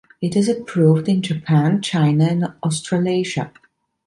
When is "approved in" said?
0.49-1.21